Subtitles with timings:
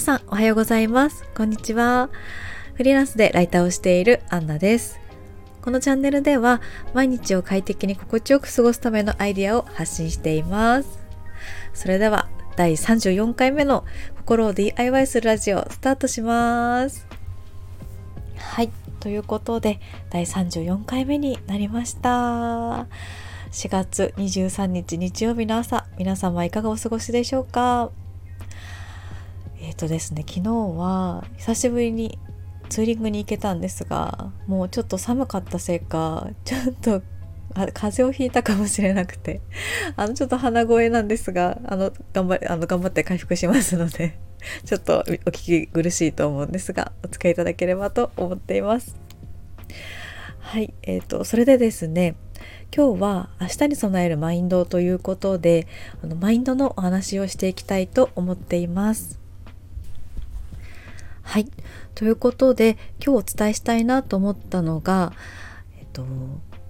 [0.00, 1.26] 皆さんおはようございます。
[1.36, 2.08] こんにちは。
[2.72, 4.98] フリーランスでライターをしているアンナです。
[5.60, 6.62] このチャンネルでは
[6.94, 10.98] 毎日を快適に心地よく過ごすためのアイディアを発信しています。
[11.74, 13.84] それでは第34回目の
[14.16, 17.06] 心を DIY するラジオスタートします。
[18.38, 18.70] はい。
[19.00, 22.86] ということで第34回目になりました。
[23.52, 27.90] 4月23日日曜日の朝皆様いかがお過ごしでしょうか？
[29.70, 32.18] えっ、ー、とですね昨日は久しぶりに
[32.68, 37.02] ツーリングに行けたんですがもうちょっと寒かったせいかちょっと
[37.54, 39.40] 風邪をひいたかもしれなくて
[39.96, 44.18] あのちょっと鼻声なんですがあの頑張あの頑張って回復しますので
[44.64, 48.96] ちょっとお聞き苦しいと思うんですがお付き合いいただければと思っています。
[50.40, 52.16] はいえーとそれでですね
[52.74, 55.68] 今日は明日に備えるマインドということで
[56.02, 59.19] あのマインドのお話をしていきたいと思っています。
[61.30, 61.48] はい
[61.94, 65.12] ということで今日お伝えしたいなと思ったのが、
[65.78, 66.04] えっと、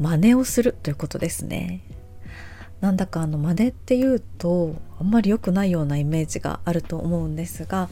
[0.00, 1.82] 真似をするということですね。
[2.80, 7.90] なんだかあの真似っていうとあんまり良くないようなイメージがあると思うんですが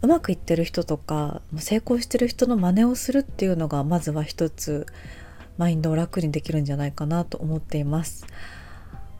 [0.00, 4.86] うまくいってる人とか成功してる人の真似をするっていうのがまずは一つ
[5.58, 8.26] マインドを楽にできるんじゃないかなと思っています。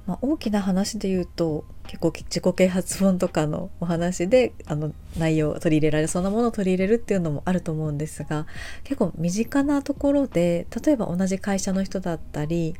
[0.07, 8.47] まあ、大きな話で言うと結構自己啓発本とかのお話であの内容を取り入れられそうなものを取り入れるっていうのもあると思うんですが
[8.85, 12.75] 結構身近なところで例えば同じ会社の人だったり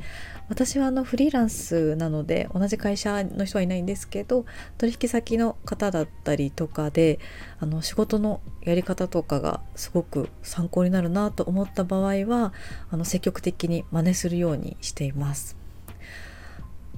[0.49, 4.45] 私はあのフリーランスなので同じ会社の人はいないんですけど
[4.77, 7.19] 取引先の方だったりとかで
[7.59, 12.53] あの仕事のやり方とかがすごく参考になるなと思った場合は
[12.91, 15.57] あの積極的に真似するようにしています。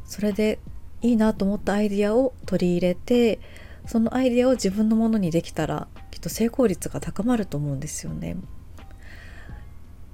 [0.05, 0.57] それで
[1.01, 3.39] いいなと思ったアイディアを取り入れて
[3.85, 8.37] そのアイディアを自分のものにできたらきっと成功率が高まると思うんですよね。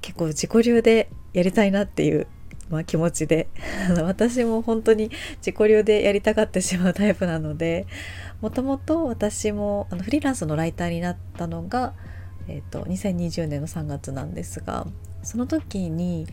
[0.02, 2.28] 結構自己流でやりたいなっていう、
[2.70, 3.48] まあ、気持ちで
[4.04, 7.88] 私も本当に自己流でやりたがってしまうタイプなので
[8.40, 11.96] もともと私もあのフリーランスのライターになったのが、
[12.48, 14.86] えーと2020年の3月なんですが
[15.24, 16.28] その時に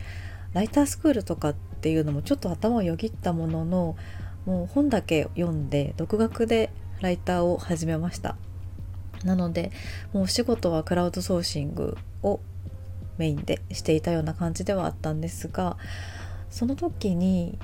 [0.52, 3.96] ライタースクールとかっていうのもちょっと頭をよぎったものの
[4.46, 6.70] もう本だけ読んで独学で
[7.00, 8.36] ライターを始めました。
[9.24, 9.70] なので
[10.12, 12.40] もうお仕事はクラウドソーシングを
[13.18, 15.76] メインでしていたような感じではあったんですが
[16.50, 17.58] その時に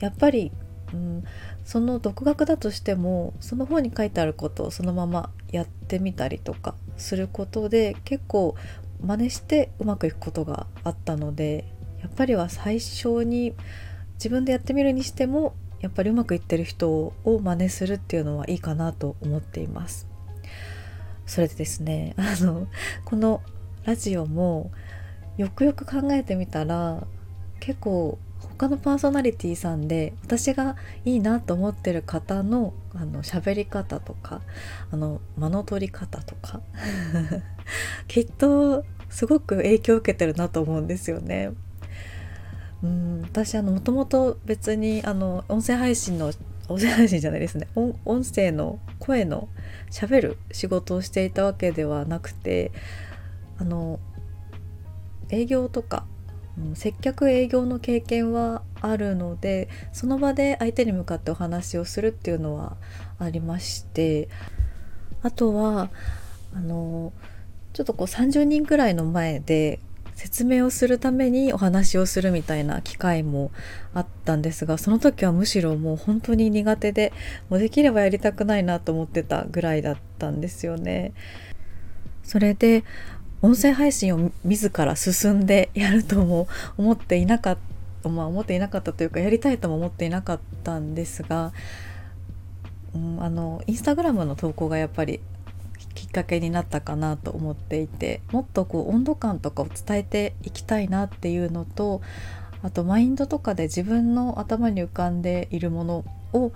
[0.00, 0.52] やっぱり、
[0.92, 1.24] うん、
[1.64, 8.54] その独学だとしてもその本に書いてあることをそのままやってみたりとかすることで結構
[9.00, 11.64] 真似してうまくいくことがあったので
[12.02, 13.54] やっぱりは最初に
[14.14, 20.06] 自分でやってみるにしてもやっぱりうまくいってる人を真似するっていうのはいいかなと思っています。
[21.26, 22.66] それでですね あの
[23.04, 23.42] この
[23.84, 24.70] ラジオも
[25.36, 27.06] よくよく考えてみたら
[27.60, 34.40] 結構他のパーソナリティさんで私がいいなと思ってる方のあの喋り方とか
[34.90, 36.60] あの間の取り方とか
[38.08, 41.50] きっとすごく影響を受けてるなと思うんですよね。
[42.82, 46.32] うん私あのもともと別にあの音声配信の
[46.68, 47.66] 音声配信じゃないですね。
[47.74, 49.48] 音声の声の
[49.90, 52.72] しゃべる仕事をしていたわけではなくて
[53.58, 53.98] あの
[55.30, 56.04] 営業とか、
[56.58, 62.76] うん、接客営業の経験はあるのでその場で相手に向かってお話をするっていうのは
[63.18, 64.28] ありまして
[65.22, 65.90] あとは
[66.54, 67.12] あの
[67.72, 69.80] ちょっとこう30人くらいの前で
[70.18, 73.52] 説明をするためにお話をするみたいな機会も
[73.94, 77.12] あったんですがその時はむしろもう本当に苦手で
[77.48, 81.12] もうできればやりたくないなと思ってたぐらいだったんですよね。
[82.24, 82.82] それで
[83.42, 87.58] 音声配信を自ら進んでやるとも思っていなかっ
[88.02, 91.52] た、まあ、思っていなかったというかやりたいとも思っていなかったんですが、
[92.92, 95.20] うん、あのインスタグラムの投稿がやっぱり
[95.98, 102.02] きっかけになったかなと思っていてもっとこう温度感とかを伝えていきたいなっていうのと
[102.62, 106.52] あとマインドとかで自分の頭に浮かんでいるものを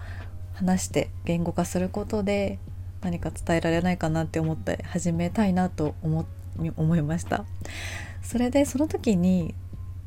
[0.54, 2.60] 話して言語化することで
[3.00, 6.24] 何か伝えられないかなって思って始めたいなと思
[6.76, 7.44] 思いました。
[8.22, 9.56] それでその時に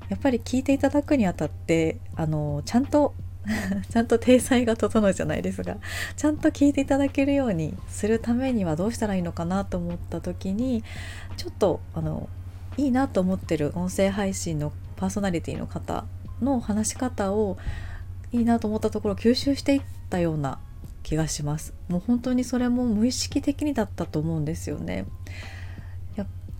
[0.07, 3.13] やっぱり聞いていただくにあたってあのちゃんと
[3.89, 5.77] ちゃんと体裁が整うじゃないですが
[6.15, 10.83] ちゃんと聞いていただけるようにするためにはどうしたらいいのかなと思った時に
[11.37, 12.29] ちょっとあの
[12.77, 16.05] いいなと思ってる音声配信のパーソナリティの方
[16.41, 17.57] の話し方を
[18.31, 20.59] いいなと思ったところを吸収していったような
[21.03, 21.73] 気がします。
[21.87, 25.05] もう本当にそれも無意識的にだったと思うんですよね。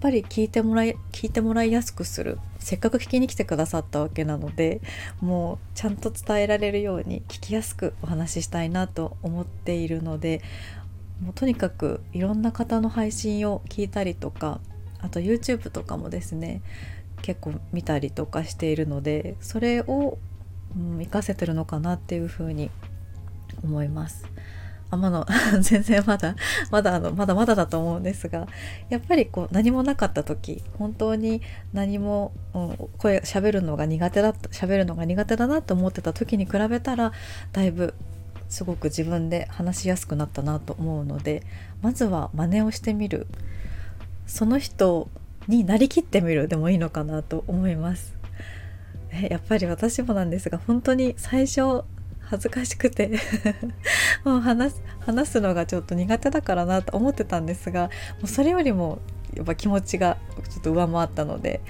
[0.05, 4.79] ぱり聞いてもらい聞いてもらいやすくするせっかく聞きに来てくださったわけなので
[5.19, 10.43] もうちゃんと伝えられるように聞きやすくお話ししたいなと思っているので
[11.23, 14.59] もうとにかくいろんな方の配信を聞いたりとか
[15.01, 16.61] あと YouTube とかもですね
[17.23, 20.19] 結構見たりとかしているのでそれを、
[20.77, 22.69] うん、活かせてるのかなっていうふうに
[23.63, 24.25] 思います。
[24.95, 25.25] あまの
[25.61, 26.35] 全然まだ
[26.71, 28.47] まだあのまだまだだと思うんですが
[28.89, 31.41] やっぱりこう何もなかった時本当に
[31.73, 37.11] 何も、うん、声喋るのが苦手だった喋るのが苦手だなと思ってた時に比べたら
[37.51, 37.93] だいぶ
[38.49, 41.43] すごく自分で話しやすくなったなと思うので
[41.81, 43.27] まずは真似をしてみる
[44.27, 45.09] その人
[45.47, 48.15] になりきってみるでもいいのかなと思います。
[49.29, 51.85] やっぱり私もなんですが本当に最初
[52.25, 53.11] 恥ずかしくて。
[54.23, 57.89] もう話す話すのがちょっと苦手だからなと思ってたんですがも
[58.23, 58.99] うそれよりも
[59.35, 60.17] やっぱ気持ちが
[60.49, 61.61] ちょっと上回ったので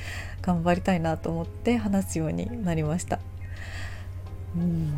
[0.42, 3.20] 頑張りたいなと思って話すようになりました。
[4.56, 4.96] うん。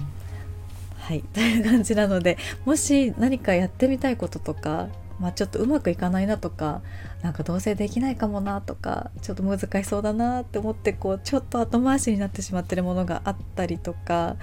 [1.00, 1.21] はい。
[1.33, 4.89] という感じなのでもし何かやってみたいこととか
[5.19, 6.83] まあ、ちょっとうまくいかないなとか
[7.24, 14.36] なんかどうせできないかもなとかちょっと難しそうだなって思ってこうちょっと後回しになってしまってるものがあったりとか、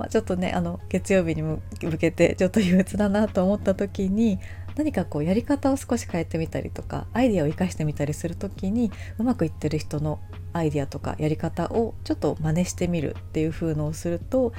[0.00, 1.60] まあ、ちょっとねあの月曜日に向
[1.98, 4.38] けてちょっと憂鬱だなと思った時に
[4.74, 10.18] 何かこうやり方を少し変えてみたりとかアイデアを生かしてみたりする時にうまくいってる人の
[10.54, 14.54] アイデアとかやり方をちょっと真似してみるっていう風のをすると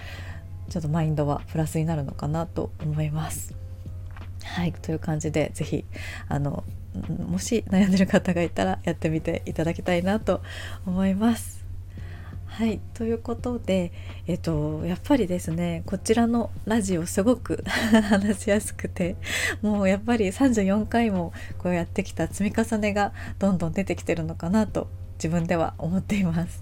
[0.69, 3.55] ちょっとマインドはプラスになるのかなと思います。
[4.43, 5.85] はいという感じで是非
[6.27, 6.63] あの
[7.27, 10.41] もし悩んでる方がいたらやってみていただきたいなと
[10.85, 11.60] 思います。
[12.61, 13.91] はいということで、
[14.27, 17.63] えっと、やっぱりですねこちらのラジオすごく
[18.07, 19.15] 話しやすくて
[19.63, 26.61] もうやっぱり34回もこうやってきた積み重ねがどんどん出てきてるのかなと自分では思っています。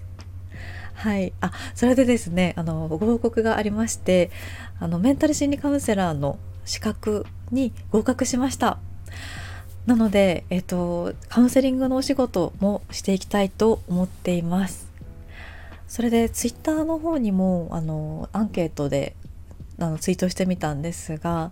[0.94, 4.30] はい、あそれでですねあのご報告がありまして
[4.78, 8.78] あのメンタル心理カウンセラーの資格に合格しました
[9.84, 14.89] なので、えっと、カウンセリングのお仕事もしていきたいと思っています
[15.90, 19.16] それでツイッターの方にもあのアンケートで
[19.80, 21.50] あのツイートしてみたんですが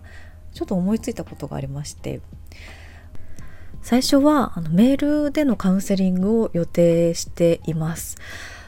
[0.53, 2.21] ちょっと思いついたことがありまして。
[3.81, 8.17] 最初はあのメールでのカウンセリングを予定しています。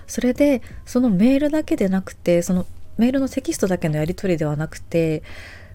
[0.08, 2.66] それでそのメールだけでなくてその
[2.98, 5.24] メールのテキストだけのやり取りではなくて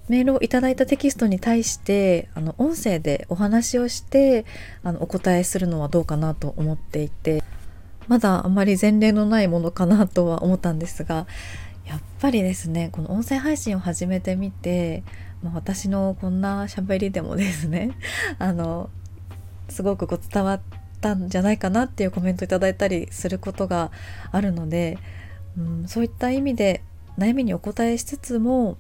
[0.09, 4.47] メールをいただいたテキストに対してあの音声でお話をして
[4.83, 7.43] あのお答えするのはどうかなと思っていて。
[8.09, 11.27] まだあまり前例のないものかなとは思ったんですが
[11.87, 15.05] やっぱりですねこの音声配信を始めてみて、
[15.43, 17.93] まあ、私のこんな喋りでもですね
[18.39, 18.91] あの
[19.69, 20.61] すごくこう伝わっ
[21.01, 23.91] たんじゃないかなっていうコメントいただいたりすることが
[24.33, 24.99] あるので、
[25.57, 26.83] うん、そういった意味で
[27.19, 28.77] 悩みにお答えしつつも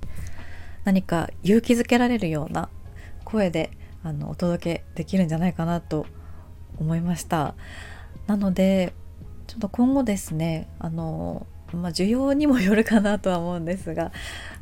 [0.84, 2.69] 何か勇気づけられるような
[3.25, 3.70] 声で
[4.02, 6.06] あのお届けできるんじゃないかなと
[6.79, 7.55] 思いました。
[8.26, 8.93] なので
[9.46, 14.12] ちょっと今後ですねあの、まあ、需要にもよるかなとは思うんですが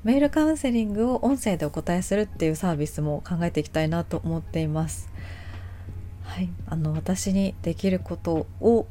[0.03, 5.11] メールカウンセリングを音声でお答えするっていうサービスも考えていきたいなと思っています。
[6.23, 8.87] はい、あの私にできることを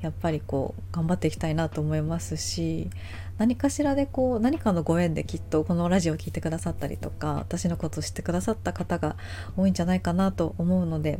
[0.00, 2.88] やっぱりこう頑張っていきたいなと思いますし
[3.36, 9.16] 何かしらでこう何かのご縁できっとこのラジオを聴いてくださったりとか私のことを知ってくださった方が
[9.56, 11.18] 多いんじゃないかなと思うので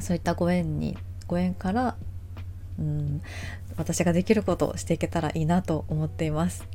[0.00, 0.96] そういったご縁に
[1.26, 1.96] ご縁から
[2.82, 3.22] うん
[3.76, 6.66] 私ができることをしていけたらいいなと思っています。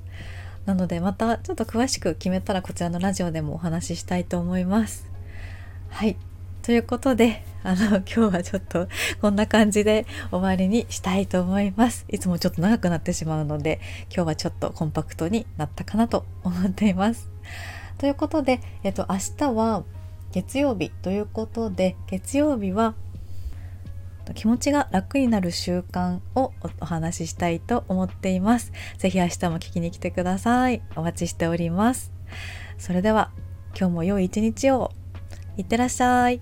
[0.65, 5.09] なのでまたちょっと詳しく決めたらこちらのラジオでもお話ししたいと思います。
[5.89, 6.17] はい
[6.67, 8.89] ということで、あの、 今日はちょっと
[9.21, 12.05] こんな感じで終わりにしたいと思います。
[12.09, 13.79] いつもちょっと長くなってしまうので、
[14.13, 17.29] 今日はちょっとコンパクトになったかなと思っています。
[17.97, 19.85] ということで、えっと、明日は
[20.33, 22.95] 月曜日ということで、月曜日は
[24.33, 28.71] 気持ちが楽になる習慣をお話ししたいと思っています。
[28.97, 30.81] ぜひ明日も聞きに来てください。
[30.95, 32.11] お待ちしております。
[32.77, 33.31] それでは
[33.77, 34.91] 今日も良い一日を
[35.57, 36.41] いってらっしゃい。